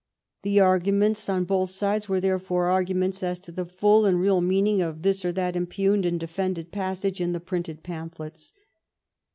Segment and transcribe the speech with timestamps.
[0.41, 4.41] The arguments on both sides were, therefore, argu ments as to the full and real
[4.41, 8.51] meaning of this or that impugned and defended passage in the printed pam phlets.